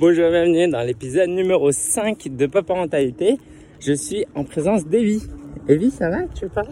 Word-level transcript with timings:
Bonjour, 0.00 0.30
bienvenue 0.30 0.66
dans 0.66 0.80
l'épisode 0.80 1.28
numéro 1.28 1.70
5 1.72 2.28
de 2.34 2.46
Paparentalité. 2.46 3.36
Je 3.80 3.92
suis 3.92 4.24
en 4.34 4.44
présence 4.44 4.86
d'Evie. 4.86 5.22
Evie, 5.68 5.90
ça 5.90 6.08
va? 6.08 6.22
Tu 6.34 6.46
veux 6.46 6.50
parler? 6.50 6.70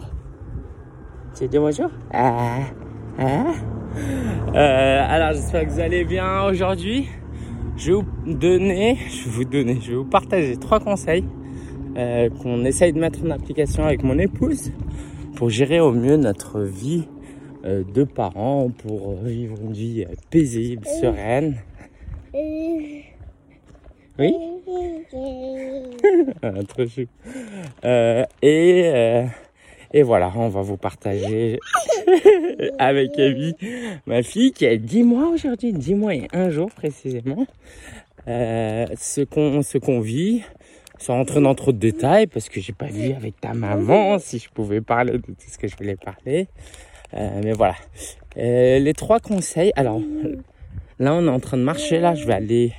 Tu 1.35 1.43
veux 1.43 1.47
dire 1.47 1.61
bonjour? 1.61 1.91
Ah, 2.11 2.61
ah. 3.19 3.53
Euh, 4.55 5.05
Alors, 5.07 5.33
j'espère 5.33 5.63
que 5.67 5.69
vous 5.69 5.79
allez 5.79 6.05
bien 6.05 6.45
aujourd'hui. 6.45 7.07
Je 7.77 7.91
vais 7.91 8.01
vous 8.01 8.33
donner, 8.33 8.97
je 9.07 9.25
vais 9.25 9.29
vous 9.29 9.45
donner, 9.45 9.77
je 9.79 9.91
vais 9.91 9.97
vous 9.97 10.09
partager 10.09 10.57
trois 10.57 10.79
conseils 10.79 11.25
euh, 11.97 12.31
qu'on 12.31 12.65
essaye 12.65 12.93
de 12.93 12.99
mettre 12.99 13.23
en 13.23 13.29
application 13.29 13.83
avec 13.83 14.01
mon 14.01 14.17
épouse 14.17 14.71
pour 15.35 15.51
gérer 15.51 15.79
au 15.79 15.91
mieux 15.91 16.17
notre 16.17 16.61
vie 16.61 17.07
euh, 17.63 17.83
de 17.93 18.05
parents, 18.05 18.71
pour 18.71 19.13
vivre 19.21 19.55
une 19.61 19.73
vie 19.73 20.07
paisible, 20.31 20.87
sereine. 20.99 21.57
Oui 24.19 24.35
ah, 26.43 26.51
Trop 26.67 26.85
chou. 26.87 27.05
Euh, 27.85 28.25
et, 28.41 28.83
euh, 28.85 29.25
et 29.93 30.03
voilà, 30.03 30.31
on 30.35 30.49
va 30.49 30.61
vous 30.61 30.75
partager 30.75 31.57
avec 32.79 33.17
Evie, 33.17 33.55
ma 34.05 34.21
fille 34.21 34.51
qui 34.51 34.67
a 34.67 34.75
10 34.75 35.03
mois 35.03 35.29
aujourd'hui, 35.29 35.71
10 35.71 35.95
mois 35.95 36.13
et 36.15 36.27
un 36.33 36.49
jour 36.49 36.69
précisément, 36.69 37.47
euh, 38.27 38.85
ce 38.97 39.21
qu'on 39.21 39.61
ce 39.61 39.77
qu'on 39.77 40.01
vit, 40.01 40.43
sans 40.97 41.13
rentrer 41.13 41.41
dans 41.41 41.55
trop 41.55 41.71
de 41.71 41.77
détails 41.77 42.27
parce 42.27 42.49
que 42.49 42.59
j'ai 42.59 42.73
pas 42.73 42.87
vu 42.87 43.13
avec 43.13 43.39
ta 43.39 43.53
maman 43.53 44.19
si 44.19 44.37
je 44.37 44.49
pouvais 44.49 44.81
parler 44.81 45.13
de 45.13 45.17
tout 45.17 45.33
ce 45.37 45.57
que 45.57 45.67
je 45.67 45.77
voulais 45.77 45.95
parler. 45.95 46.47
Euh, 47.13 47.41
mais 47.43 47.53
voilà. 47.53 47.75
Euh, 48.37 48.79
les 48.79 48.93
trois 48.93 49.19
conseils. 49.19 49.71
Alors 49.75 50.01
là, 50.99 51.13
on 51.13 51.25
est 51.25 51.31
en 51.31 51.39
train 51.39 51.57
de 51.57 51.63
marcher. 51.63 51.99
Là, 51.99 52.15
je 52.15 52.25
vais 52.25 52.33
aller 52.33 52.73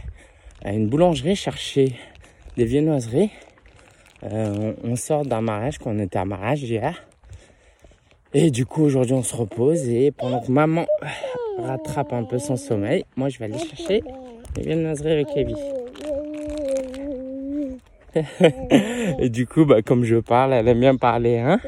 à 0.62 0.72
une 0.72 0.88
boulangerie 0.88 1.36
chercher 1.36 1.94
des 2.56 2.64
viennoiseries. 2.64 3.30
Euh, 4.22 4.74
on, 4.84 4.96
sort 4.96 5.24
d'un 5.24 5.40
mariage, 5.40 5.78
qu'on 5.78 5.98
était 5.98 6.18
à 6.18 6.24
mariage 6.24 6.62
hier. 6.62 7.02
Et 8.34 8.50
du 8.50 8.66
coup, 8.66 8.82
aujourd'hui, 8.82 9.14
on 9.14 9.22
se 9.22 9.34
repose. 9.34 9.88
Et 9.88 10.10
pendant 10.10 10.40
que 10.40 10.52
maman 10.52 10.86
rattrape 11.58 12.12
un 12.12 12.24
peu 12.24 12.38
son 12.38 12.56
sommeil, 12.56 13.04
moi, 13.16 13.28
je 13.28 13.38
vais 13.38 13.46
aller 13.46 13.58
chercher 13.58 14.02
des 14.54 14.62
viennoiseries 14.62 15.12
avec 15.12 15.28
Evie. 15.36 15.54
et 19.20 19.28
du 19.28 19.46
coup, 19.46 19.64
bah, 19.64 19.82
comme 19.82 20.04
je 20.04 20.16
parle, 20.16 20.52
elle 20.52 20.68
aime 20.68 20.80
bien 20.80 20.96
parler, 20.96 21.38
hein 21.38 21.60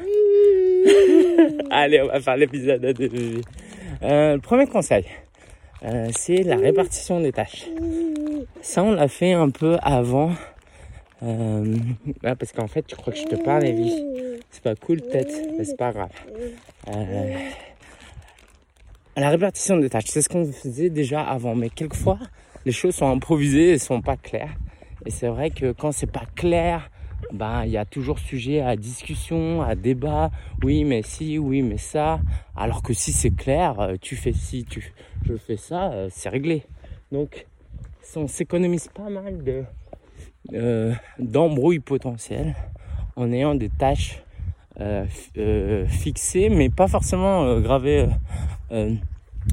Allez, 1.70 2.03
on 2.03 2.09
va 2.09 2.20
faire 2.20 2.36
l'épisode 2.36 2.83
de 2.83 3.11
euh, 4.03 4.34
Le 4.34 4.41
premier 4.41 4.66
conseil, 4.66 5.05
euh, 5.84 6.09
c'est 6.16 6.42
la 6.42 6.56
répartition 6.56 7.20
des 7.20 7.33
tâches. 7.33 7.66
Ça, 8.60 8.82
on 8.82 8.92
l'a 8.92 9.08
fait 9.08 9.32
un 9.32 9.50
peu 9.50 9.76
avant. 9.82 10.32
Euh, 11.22 11.76
parce 12.22 12.52
qu'en 12.52 12.66
fait, 12.66 12.82
tu 12.82 12.96
crois 12.96 13.12
que 13.12 13.18
je 13.18 13.24
te 13.24 13.36
parle, 13.36 13.64
Evie. 13.64 13.94
C'est 14.50 14.62
pas 14.62 14.74
cool, 14.74 15.00
peut-être, 15.00 15.32
mais 15.56 15.64
c'est 15.64 15.76
pas 15.76 15.92
grave. 15.92 16.10
Euh, 16.88 17.36
la 19.16 19.30
répartition 19.30 19.76
des 19.76 19.88
tâches, 19.88 20.06
c'est 20.06 20.22
ce 20.22 20.28
qu'on 20.28 20.44
faisait 20.44 20.90
déjà 20.90 21.22
avant. 21.22 21.54
Mais 21.54 21.70
quelquefois, 21.70 22.18
les 22.64 22.72
choses 22.72 22.94
sont 22.96 23.08
improvisées 23.08 23.70
et 23.70 23.78
sont 23.78 24.00
pas 24.00 24.16
claires. 24.16 24.56
Et 25.06 25.10
c'est 25.10 25.28
vrai 25.28 25.50
que 25.50 25.72
quand 25.72 25.92
c'est 25.92 26.10
pas 26.10 26.26
clair, 26.34 26.90
ben 27.32 27.64
il 27.64 27.70
y 27.70 27.76
a 27.76 27.84
toujours 27.84 28.18
sujet 28.18 28.60
à 28.60 28.74
discussion, 28.76 29.62
à 29.62 29.74
débat. 29.74 30.30
Oui, 30.64 30.84
mais 30.84 31.02
si, 31.02 31.38
oui, 31.38 31.62
mais 31.62 31.78
ça. 31.78 32.20
Alors 32.56 32.82
que 32.82 32.92
si 32.92 33.12
c'est 33.12 33.34
clair, 33.34 33.78
euh, 33.80 33.96
tu 34.00 34.16
fais 34.16 34.32
ci, 34.32 34.64
tu, 34.64 34.92
je 35.24 35.34
fais 35.36 35.56
ça, 35.56 35.92
c'est 36.10 36.28
réglé. 36.28 36.64
Donc, 37.12 37.46
on 38.17 38.28
s'économise 38.28 38.89
pas 38.89 39.08
mal 39.08 39.42
de 39.42 39.64
euh, 40.55 40.92
d'embrouilles 41.19 41.78
potentielles 41.78 42.55
en 43.17 43.32
ayant 43.32 43.54
des 43.54 43.69
tâches 43.69 44.22
euh, 44.81 45.04
euh, 45.38 45.87
fixées, 45.87 46.49
mais 46.49 46.69
pas 46.69 46.88
forcément 46.88 47.60
gravées 47.60 48.09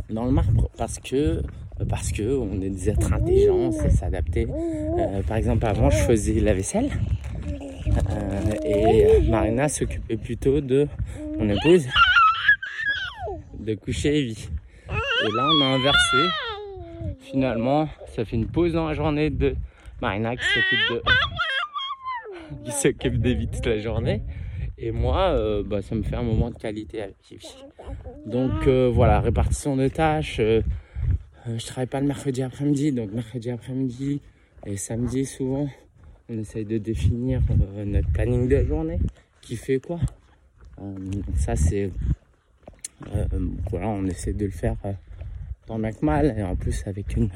dans 0.09 0.25
le 0.25 0.31
marbre, 0.31 0.69
parce 0.78 1.00
que 1.00 1.41
parce 1.88 2.12
que 2.12 2.38
on 2.38 2.62
est 2.62 2.69
des 2.69 2.90
êtres 2.90 3.13
intelligents, 3.13 3.72
sait 3.72 3.90
s'adapter. 3.90 4.47
par 5.28 5.38
exemple, 5.38 5.66
avant, 5.66 5.90
je 5.90 5.97
faisais 5.97 6.40
la 6.40 6.53
vaisselle. 6.53 6.90
et 8.66 9.22
Marina 9.29 9.69
s'occupait 9.69 10.18
plutôt 10.18 10.59
de 10.59 10.88
mon 11.38 11.50
épouse 11.50 11.88
de 13.59 13.75
coucher 13.75 14.19
Evie. 14.19 14.50
Et 14.90 15.35
là, 15.35 15.47
on 15.47 15.62
a 15.62 15.66
inversé. 15.66 16.48
Finalement, 17.19 17.87
ça 18.15 18.25
fait 18.25 18.35
une 18.35 18.47
pause 18.47 18.73
dans 18.73 18.87
la 18.87 18.93
journée 18.93 19.29
de 19.29 19.55
Marina 20.01 20.35
qui 20.35 20.43
s'occupe 20.43 20.89
de 20.91 21.01
qui 22.63 22.71
s'occupe 22.71 23.17
d'Evie 23.17 23.47
toute 23.47 23.65
la 23.65 23.79
journée. 23.79 24.21
Et 24.77 24.91
moi, 24.91 25.31
euh, 25.31 25.61
bah, 25.63 25.81
ça 25.81 25.93
me 25.95 26.03
fait 26.03 26.15
un 26.15 26.23
moment 26.23 26.49
de 26.49 26.55
qualité 26.55 27.01
avec. 27.01 27.15
Donc 28.25 28.65
euh, 28.67 28.89
voilà, 28.93 29.19
répartition 29.19 29.75
de 29.75 29.87
tâches. 29.89 30.39
Euh, 30.39 30.61
je 31.45 31.65
travaille 31.65 31.87
pas 31.87 31.99
le 31.99 32.07
mercredi 32.07 32.41
après-midi, 32.41 32.91
donc 32.91 33.11
mercredi 33.11 33.49
après-midi 33.49 34.21
et 34.66 34.77
samedi 34.77 35.25
souvent, 35.25 35.67
on 36.29 36.37
essaye 36.37 36.66
de 36.66 36.77
définir 36.77 37.41
notre 37.85 38.09
planning 38.09 38.47
de 38.47 38.63
journée. 38.63 38.99
Qui 39.41 39.55
fait 39.55 39.79
quoi? 39.79 39.99
Ça 41.35 41.55
c'est 41.55 41.91
voilà, 43.69 43.87
on 43.87 44.05
essaie 44.05 44.33
de 44.33 44.45
le 44.45 44.51
faire 44.51 44.75
bien 45.78 45.91
que 45.91 46.06
mal. 46.06 46.35
Et 46.38 46.44
en 46.44 46.56
plus 46.56 46.84
avec 46.88 47.16
une 47.16 47.30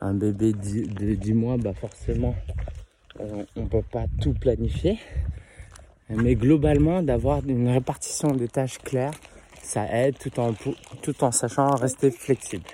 un 0.00 0.12
bébé 0.12 0.52
de 0.52 1.14
10 1.14 1.32
mois, 1.32 1.56
bah 1.56 1.72
forcément, 1.72 2.34
on 3.18 3.62
ne 3.62 3.66
peut 3.66 3.82
pas 3.90 4.04
tout 4.20 4.34
planifier. 4.34 4.98
Mais 6.10 6.34
globalement, 6.34 7.02
d'avoir 7.02 7.40
une 7.46 7.68
répartition 7.68 8.32
des 8.32 8.48
tâches 8.48 8.78
claires, 8.78 9.14
ça 9.62 9.86
aide 9.90 10.18
tout 10.18 10.38
en, 10.38 10.52
tout 11.02 11.24
en 11.24 11.32
sachant 11.32 11.74
rester 11.74 12.10
flexible. 12.10 12.64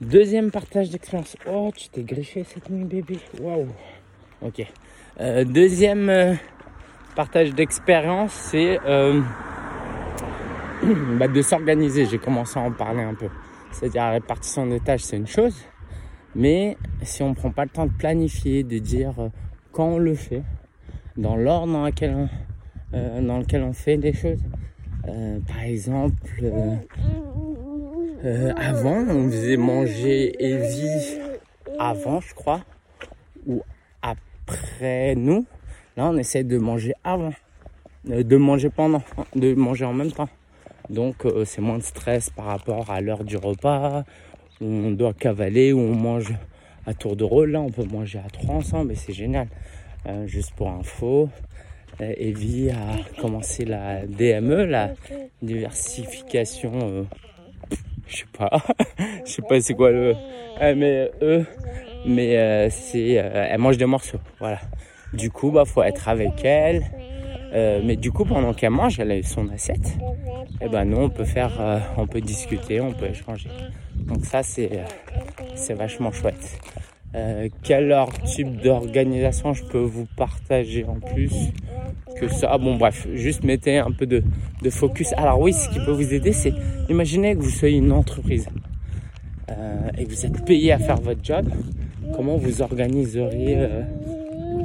Deuxième 0.00 0.50
partage 0.50 0.90
d'expérience. 0.90 1.36
Oh, 1.46 1.70
tu 1.76 1.88
t'es 1.88 2.02
griffé 2.02 2.44
cette 2.44 2.70
nuit, 2.70 2.84
bébé. 2.84 3.18
Waouh. 3.40 3.68
Ok. 4.42 4.66
Euh, 5.20 5.44
deuxième 5.44 6.08
euh, 6.08 6.34
partage 7.14 7.54
d'expérience, 7.54 8.32
c'est 8.32 8.80
euh, 8.86 9.20
bah, 11.18 11.28
de 11.28 11.42
s'organiser. 11.42 12.06
J'ai 12.06 12.18
commencé 12.18 12.58
à 12.58 12.62
en 12.62 12.72
parler 12.72 13.02
un 13.02 13.14
peu. 13.14 13.28
C'est-à-dire 13.74 14.02
la 14.02 14.10
répartition 14.12 14.66
des 14.66 14.80
tâches, 14.80 15.02
c'est 15.02 15.16
une 15.16 15.26
chose. 15.26 15.56
Mais 16.36 16.76
si 17.02 17.22
on 17.22 17.30
ne 17.30 17.34
prend 17.34 17.50
pas 17.50 17.64
le 17.64 17.70
temps 17.70 17.86
de 17.86 17.92
planifier, 17.92 18.62
de 18.62 18.78
dire 18.78 19.14
euh, 19.18 19.28
quand 19.72 19.86
on 19.86 19.98
le 19.98 20.14
fait, 20.14 20.42
dans 21.16 21.36
l'ordre 21.36 21.72
dans, 21.72 21.84
lequel 21.84 22.14
on, 22.14 22.28
euh, 22.94 23.72
fait 23.72 23.96
des 23.96 24.12
choses, 24.12 24.40
euh, 25.08 25.38
par 25.46 25.62
exemple, 25.62 26.16
avant, 28.56 29.04
on 29.08 29.28
faisait 29.28 29.56
manger 29.56 30.34
Evie 30.42 31.18
avant, 31.78 32.20
je 32.20 32.34
crois, 32.34 32.62
ou 33.46 33.62
après 34.02 35.14
nous. 35.16 35.46
Là, 35.96 36.06
on 36.06 36.16
essaie 36.16 36.42
de 36.42 36.58
manger 36.58 36.94
avant, 37.04 37.32
de 38.04 38.36
manger 38.36 38.70
pendant, 38.70 39.02
de 39.36 39.54
manger 39.54 39.84
en 39.84 39.92
même 39.92 40.10
temps. 40.10 40.28
Donc, 40.90 41.26
c'est 41.44 41.60
moins 41.60 41.78
de 41.78 41.82
stress 41.82 42.30
par 42.30 42.46
rapport 42.46 42.90
à 42.90 43.00
l'heure 43.00 43.24
du 43.24 43.36
repas, 43.36 44.04
on 44.60 44.90
doit 44.90 45.12
cavaler, 45.14 45.72
où 45.72 45.80
on 45.80 45.94
mange 45.94 46.32
à 46.86 46.94
tour 46.94 47.16
de 47.16 47.24
rôle. 47.24 47.52
Là, 47.52 47.60
on 47.60 47.70
peut 47.70 47.84
manger 47.84 48.20
à 48.24 48.30
trois 48.30 48.56
ensemble 48.56 48.92
et 48.92 48.94
c'est 48.96 49.12
génial. 49.12 49.48
Euh, 50.06 50.26
juste 50.26 50.52
pour 50.54 50.68
info, 50.68 51.30
euh, 52.00 52.12
Evie 52.18 52.70
a 52.70 53.20
commencé 53.20 53.64
la 53.64 54.06
DME, 54.06 54.64
la 54.64 54.92
diversification. 55.42 56.72
Euh, 56.82 57.02
je 58.06 58.18
sais 58.18 58.24
pas, 58.36 58.50
je 59.24 59.30
sais 59.30 59.42
pas 59.42 59.60
c'est 59.60 59.74
quoi 59.74 59.90
le. 59.90 60.14
mais 60.60 61.10
mais 62.06 62.68
c'est, 62.68 63.12
elle 63.12 63.58
mange 63.58 63.78
des 63.78 63.86
morceaux, 63.86 64.20
voilà. 64.38 64.60
Du 65.14 65.30
coup, 65.30 65.50
bah 65.50 65.64
faut 65.64 65.82
être 65.82 66.08
avec 66.08 66.44
elle. 66.44 66.84
Mais 67.54 67.96
du 67.96 68.10
coup, 68.10 68.24
pendant 68.24 68.52
qu'elle 68.52 68.70
mange, 68.70 68.98
elle 68.98 69.12
a 69.12 69.22
son 69.22 69.48
assiette. 69.48 69.96
Et 70.60 70.68
ben 70.68 70.84
nous, 70.84 70.98
on 70.98 71.10
peut 71.10 71.24
faire, 71.24 71.52
on 71.96 72.06
peut 72.06 72.20
discuter, 72.20 72.80
on 72.80 72.92
peut 72.92 73.06
échanger. 73.06 73.48
Donc 73.96 74.24
ça, 74.24 74.42
c'est 74.42 74.70
euh, 74.72 74.84
c'est 75.54 75.74
vachement 75.74 76.12
chouette. 76.12 76.60
Euh, 77.14 77.48
quel 77.62 77.94
type 78.24 78.60
d'organisation 78.60 79.52
je 79.52 79.64
peux 79.64 79.78
vous 79.78 80.06
partager 80.16 80.84
en 80.84 80.98
plus 80.98 81.52
que 82.18 82.28
ça? 82.28 82.48
Ah, 82.52 82.58
Bon 82.58 82.76
bref, 82.76 83.06
juste 83.14 83.44
mettez 83.44 83.78
un 83.78 83.92
peu 83.92 84.06
de, 84.06 84.22
de, 84.62 84.70
focus. 84.70 85.12
Alors 85.16 85.40
oui, 85.40 85.52
ce 85.52 85.68
qui 85.68 85.78
peut 85.78 85.92
vous 85.92 86.12
aider, 86.12 86.32
c'est 86.32 86.52
imaginez 86.88 87.36
que 87.36 87.40
vous 87.40 87.50
soyez 87.50 87.78
une 87.78 87.92
entreprise 87.92 88.48
euh, 89.50 89.90
et 89.96 90.04
que 90.04 90.10
vous 90.10 90.26
êtes 90.26 90.44
payé 90.44 90.72
à 90.72 90.78
faire 90.78 90.96
votre 90.96 91.22
job. 91.22 91.48
Comment 92.16 92.36
vous 92.36 92.62
organiseriez 92.62 93.56
euh, 93.58 93.82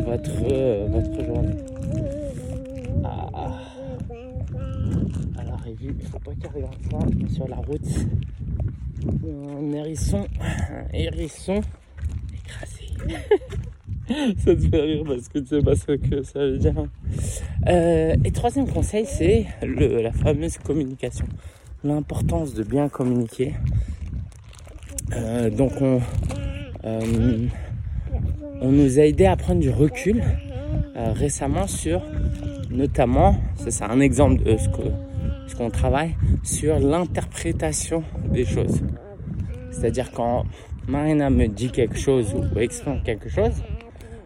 votre, 0.05 0.31
euh, 0.51 0.87
votre 0.89 1.23
journée 1.23 1.55
ah. 3.03 3.27
Faut 6.11 6.19
pas 6.19 6.31
qu'il 6.33 6.49
regarde 6.49 6.77
ça 6.91 7.33
sur 7.33 7.47
la 7.47 7.55
route 7.57 7.81
un 9.07 9.71
hérisson, 9.71 10.27
un 10.41 10.93
hérisson 10.93 11.61
écrasé. 12.33 13.17
ça 14.37 14.55
te 14.55 14.59
fait 14.59 14.81
rire 14.81 15.03
parce 15.07 15.29
que 15.29 15.39
tu 15.39 15.47
sais 15.47 15.61
pas 15.61 15.75
ce 15.75 15.93
que 15.93 16.23
ça 16.23 16.39
veut 16.39 16.57
dire. 16.57 16.73
Euh, 17.67 18.15
et 18.23 18.31
troisième 18.31 18.67
conseil, 18.67 19.05
c'est 19.05 19.45
la 19.61 20.11
fameuse 20.11 20.57
communication. 20.57 21.25
L'importance 21.83 22.53
de 22.53 22.63
bien 22.63 22.89
communiquer. 22.89 23.53
Euh, 25.15 25.49
donc 25.49 25.71
on, 25.81 26.01
euh, 26.85 27.47
on 28.61 28.71
nous 28.71 28.99
a 28.99 29.03
aidé 29.03 29.25
à 29.25 29.35
prendre 29.35 29.59
du 29.59 29.69
recul 29.69 30.23
récemment 30.95 31.65
sur 31.65 32.01
notamment, 32.69 33.37
c'est 33.55 33.83
un 33.83 34.01
exemple 34.01 34.43
de 34.43 34.57
ce 34.57 34.67
que 34.67 35.08
ce 35.49 35.55
qu'on 35.55 35.69
travaille, 35.69 36.15
sur 36.43 36.79
l'interprétation 36.79 38.03
des 38.25 38.45
choses. 38.45 38.81
C'est-à-dire 39.71 40.11
quand 40.11 40.45
Marina 40.87 41.29
me 41.29 41.47
dit 41.47 41.71
quelque 41.71 41.97
chose 41.97 42.33
ou 42.33 42.59
exprime 42.59 43.01
quelque 43.03 43.29
chose, 43.29 43.63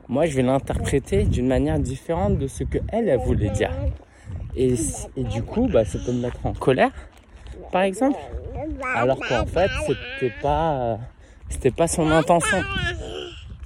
moi 0.07 0.25
je 0.25 0.35
vais 0.35 0.43
l'interpréter 0.43 1.23
d'une 1.23 1.47
manière 1.47 1.79
différente 1.79 2.37
de 2.37 2.47
ce 2.47 2.63
que 2.63 2.79
elle, 2.89 3.15
voulait 3.25 3.49
dire. 3.49 3.71
Et, 4.55 4.75
du 5.17 5.41
coup, 5.41 5.67
bah, 5.67 5.83
ça 5.83 5.97
peut 6.05 6.11
me 6.11 6.21
mettre 6.21 6.45
en 6.45 6.53
colère, 6.53 6.91
par 7.71 7.81
exemple, 7.81 8.19
alors 8.95 9.17
qu'en 9.17 9.45
fait, 9.47 9.69
c'était 9.87 10.33
pas, 10.41 10.99
c'était 11.49 11.71
pas 11.71 11.87
son 11.87 12.11
intention. 12.11 12.59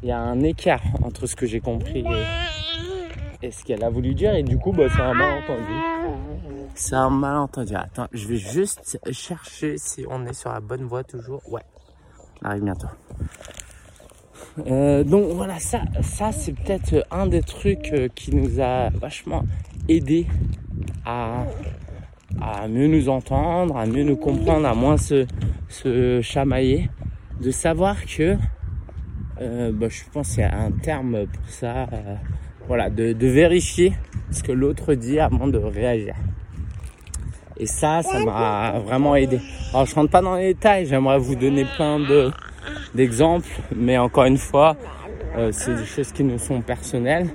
Il 0.01 0.09
y 0.09 0.11
a 0.11 0.19
un 0.19 0.41
écart 0.43 0.83
entre 1.03 1.25
ce 1.25 1.35
que 1.35 1.45
j'ai 1.45 1.59
compris 1.59 2.05
et, 3.41 3.51
ce 3.51 3.65
qu'elle 3.65 3.83
a 3.83 3.89
voulu 3.89 4.13
dire, 4.13 4.33
et 4.33 4.43
du 4.43 4.57
coup, 4.57 4.71
bah, 4.71 4.85
c'est 4.95 5.01
un 5.01 5.13
malentendu. 5.13 5.73
C'est 6.79 6.95
un 6.95 7.09
malentendu. 7.09 7.73
Attends, 7.73 8.05
je 8.13 8.27
vais 8.27 8.37
juste 8.37 8.99
chercher 9.11 9.79
si 9.79 10.05
on 10.07 10.27
est 10.27 10.33
sur 10.33 10.53
la 10.53 10.59
bonne 10.59 10.83
voie 10.83 11.03
toujours. 11.03 11.41
Ouais, 11.51 11.63
on 12.43 12.45
arrive 12.45 12.63
bientôt. 12.65 12.87
Euh, 14.67 15.03
donc 15.03 15.31
voilà, 15.33 15.57
ça, 15.57 15.81
ça 16.03 16.31
c'est 16.31 16.53
peut-être 16.53 17.03
un 17.09 17.25
des 17.25 17.41
trucs 17.41 17.91
euh, 17.93 18.09
qui 18.13 18.35
nous 18.35 18.61
a 18.61 18.89
vachement 18.89 19.43
aidé 19.89 20.27
à, 21.03 21.45
mieux 22.69 22.87
nous 22.87 23.09
entendre, 23.09 23.75
à 23.75 23.87
mieux 23.87 24.03
nous 24.03 24.15
comprendre, 24.15 24.67
à 24.67 24.75
moins 24.75 24.97
se, 24.97 25.25
chamailler, 26.21 26.91
de 27.41 27.49
savoir 27.49 28.05
que, 28.05 28.37
euh, 29.41 29.71
bah, 29.73 29.89
je 29.89 30.03
pense 30.13 30.35
qu'il 30.35 30.41
y 30.41 30.43
a 30.43 30.55
un 30.55 30.71
terme 30.71 31.25
pour 31.25 31.49
ça, 31.49 31.87
voilà, 32.67 32.91
de 32.91 33.27
vérifier 33.27 33.93
ce 34.29 34.43
que 34.43 34.51
l'autre 34.51 34.93
dit 34.93 35.19
avant 35.19 35.47
de 35.47 35.57
réagir. 35.57 36.13
Et 37.59 37.65
ça, 37.65 38.01
ça 38.03 38.19
m'a 38.19 38.79
vraiment 38.85 39.15
aidé. 39.15 39.39
Alors 39.73 39.85
je 39.85 39.95
rentre 39.95 40.11
pas 40.11 40.21
dans 40.21 40.35
les 40.35 40.53
détails, 40.53 40.85
j'aimerais 40.85 41.17
vous 41.17 41.35
donner 41.35 41.65
plein 41.75 41.99
de 41.99 42.31
d'exemples, 42.93 43.49
mais 43.75 43.97
encore 43.97 44.25
une 44.25 44.37
fois, 44.37 44.75
euh, 45.37 45.49
c'est 45.51 45.75
des 45.75 45.85
choses 45.85 46.11
qui 46.11 46.23
nous 46.23 46.37
sont 46.37 46.61
personnelles. 46.61 47.27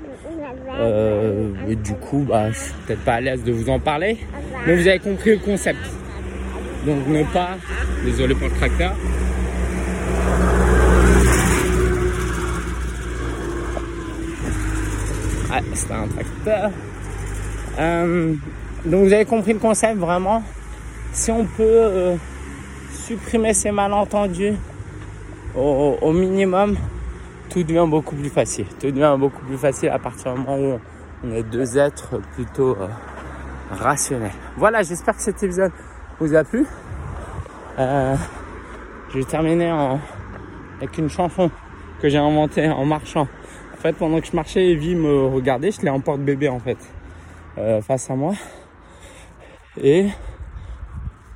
Euh, 0.79 1.53
et 1.69 1.77
du 1.77 1.95
coup, 1.95 2.25
bah, 2.29 2.51
je 2.51 2.59
suis 2.59 2.73
peut-être 2.87 3.05
pas 3.05 3.15
à 3.15 3.21
l'aise 3.21 3.45
de 3.45 3.53
vous 3.53 3.69
en 3.69 3.79
parler, 3.79 4.19
mais 4.67 4.77
vous 4.77 4.87
avez 4.87 4.99
compris 4.99 5.31
le 5.31 5.39
concept. 5.39 5.79
Donc 6.87 7.07
ne 7.07 7.23
pas, 7.25 7.51
désolé 8.05 8.35
pour 8.35 8.49
le 8.49 8.55
tracteur. 8.55 8.95
Ah, 15.51 15.61
c'est 15.75 15.93
un 15.93 16.09
tracteur. 16.09 16.71
Euh, 17.79 18.35
donc 18.85 19.05
vous 19.05 19.13
avez 19.13 19.25
compris 19.25 19.53
le 19.53 19.59
concept 19.59 19.99
vraiment. 19.99 20.43
Si 21.13 21.31
on 21.31 21.45
peut 21.45 21.63
euh, 21.63 22.17
supprimer 22.93 23.53
ces 23.53 23.71
malentendus 23.71 24.55
au, 25.55 26.13
minimum, 26.13 26.77
tout 27.51 27.63
devient 27.63 27.87
beaucoup 27.89 28.17
plus 28.17 28.31
facile. 28.31 28.67
Tout 28.81 28.91
devient 28.91 29.17
beaucoup 29.19 29.45
plus 29.45 29.59
facile 29.59 29.91
à 29.91 29.99
partir 29.99 30.33
du 30.33 30.41
moment 30.41 30.59
où 30.59 30.79
on 31.25 31.35
est 31.35 31.43
deux 31.43 31.77
êtres 31.77 32.21
plutôt 32.35 32.77
euh, 32.81 32.89
rationnels. 33.71 34.33
Voilà, 34.57 34.83
j'espère 34.83 35.17
que 35.17 35.23
cet 35.23 35.43
épisode 35.43 35.73
vous 36.19 36.35
a 36.35 36.45
plu. 36.45 36.67
Euh, 37.79 38.17
je 39.11 39.19
vais 39.19 39.25
terminer 39.25 39.71
en, 39.71 40.01
avec 40.79 40.97
une 40.99 41.11
chanson 41.11 41.51
que 42.01 42.09
j'ai 42.09 42.19
inventée 42.19 42.69
en 42.69 42.85
marchant. 42.85 43.29
En 43.75 43.77
fait, 43.77 43.93
pendant 43.93 44.21
que 44.21 44.27
je 44.27 44.37
marchais, 44.37 44.71
Evie 44.71 44.95
me 44.95 45.27
regardait, 45.27 45.71
je 45.71 45.83
l'ai 45.83 45.91
en 45.91 46.01
porte-bébé 46.01 46.49
en 46.49 46.61
fait, 46.61 46.79
euh, 47.59 47.81
face 47.83 48.11
à 48.11 48.15
moi. 48.15 48.35
Et 49.81 50.09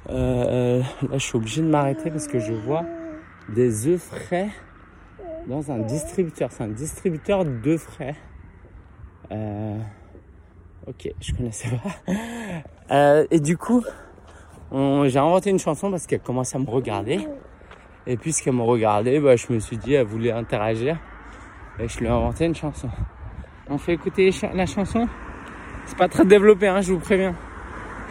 là, 0.09 0.83
je 1.13 1.19
suis 1.19 1.37
obligé 1.37 1.63
de 1.63 1.69
m'arrêter 1.69 2.11
parce 2.11 2.29
que 2.29 2.39
je 2.39 2.53
vois 2.53 2.85
des 3.49 3.87
œufs 3.87 4.01
frais 4.01 4.51
dans 5.47 5.71
un 5.71 5.79
distributeur. 5.79 6.51
C'est 6.53 6.65
un 6.65 6.69
distributeur 6.69 7.45
d'œufs 7.45 7.81
frais. 7.81 8.17
Euh, 9.33 9.79
ok, 10.87 11.09
je 11.21 11.33
connaissais 11.33 11.69
pas. 11.71 12.13
Euh, 12.93 13.27
et 13.33 13.41
du 13.41 13.57
coup, 13.57 13.83
j'ai 14.71 15.19
inventé 15.19 15.51
une 15.51 15.59
chanson 15.59 15.91
parce 15.91 16.07
qu'elle 16.07 16.21
commençait 16.21 16.57
à 16.57 16.61
me 16.61 16.71
regarder. 16.71 17.27
Et 18.07 18.17
puisqu'elle 18.17 18.53
me 18.53 18.63
regardait, 18.63 19.19
bah, 19.19 19.35
je 19.35 19.53
me 19.53 19.59
suis 19.59 19.77
dit, 19.77 19.95
elle 19.95 20.07
voulait 20.07 20.31
interagir. 20.31 20.97
Et 21.81 21.89
je 21.89 21.99
lui 21.99 22.07
ai 22.07 22.11
inventé 22.11 22.45
une 22.45 22.55
chanson. 22.55 22.89
On 23.69 23.79
fait 23.79 23.95
écouter 23.95 24.31
la 24.55 24.67
chanson 24.67 25.09
C'est 25.87 25.99
pas 25.99 26.07
très 26.07 26.25
développé, 26.25 26.69
hein, 26.69 26.81
je 26.81 26.93
vous 26.93 27.01
préviens. 27.01 27.35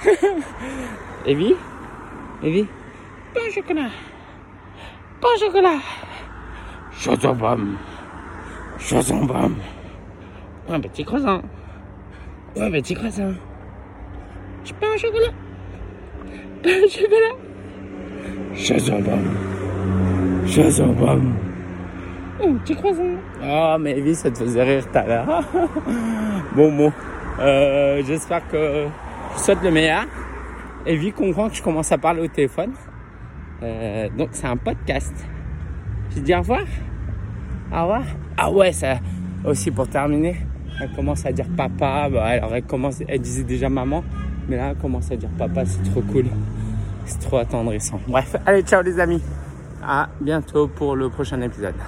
Evie? 1.25 1.55
Evie? 2.43 2.67
Pas 3.33 3.49
chocolat 3.53 3.89
pas 5.25 5.27
au 5.35 5.39
chocolat. 5.39 5.79
Chazon 6.91 7.33
bam. 9.25 9.55
Un 10.69 10.79
petit 10.81 11.03
croissant. 11.03 11.41
Un 12.57 12.71
petit 12.71 12.93
croissant. 12.93 13.33
Je 14.63 14.73
pas 14.73 14.87
au 14.93 14.97
chocolat. 14.97 15.33
Pas 16.63 16.69
au 16.69 16.89
chocolat. 16.89 17.35
Chazon 20.47 20.93
bam. 20.93 21.33
Un 22.43 22.53
petit 22.55 22.75
croissant. 22.75 23.15
Oh, 23.43 23.77
mais 23.79 23.97
Evie, 23.97 24.15
ça 24.15 24.29
te 24.29 24.37
faisait 24.37 24.63
rire 24.63 24.85
tout 24.91 24.97
à 24.97 25.07
l'heure. 25.07 25.43
bon, 26.55 26.71
bon. 26.75 26.93
Euh, 27.39 28.03
J'espère 28.05 28.47
que 28.49 28.85
souhaite 29.39 29.61
le 29.63 29.71
meilleur. 29.71 30.05
Evie 30.85 31.11
comprend 31.11 31.49
que 31.49 31.55
je 31.55 31.63
commence 31.63 31.91
à 31.91 31.97
parler 31.97 32.21
au 32.21 32.27
téléphone. 32.27 32.73
Euh, 33.63 34.09
donc 34.17 34.29
c'est 34.33 34.47
un 34.47 34.57
podcast. 34.57 35.13
Je 36.15 36.19
dis 36.19 36.33
au 36.33 36.39
revoir. 36.39 36.63
Au 37.71 37.81
revoir. 37.81 38.03
Ah 38.37 38.51
ouais, 38.51 38.71
ça 38.71 38.99
aussi 39.45 39.71
pour 39.71 39.87
terminer. 39.87 40.35
Elle 40.81 40.91
commence 40.91 41.25
à 41.25 41.31
dire 41.31 41.47
papa. 41.55 42.09
Bah, 42.09 42.25
alors 42.25 42.55
elle 42.55 42.63
commence, 42.63 43.01
elle 43.07 43.21
disait 43.21 43.43
déjà 43.43 43.69
maman, 43.69 44.03
mais 44.47 44.57
là 44.57 44.69
elle 44.71 44.77
commence 44.77 45.11
à 45.11 45.15
dire 45.15 45.29
papa. 45.37 45.65
C'est 45.65 45.83
trop 45.91 46.01
cool. 46.01 46.25
C'est 47.05 47.19
trop 47.19 47.37
attendrissant. 47.37 47.99
Bref, 48.07 48.35
allez 48.45 48.63
ciao 48.63 48.81
les 48.81 48.99
amis. 48.99 49.21
À 49.83 50.09
bientôt 50.19 50.67
pour 50.67 50.95
le 50.95 51.09
prochain 51.09 51.39
épisode. 51.41 51.75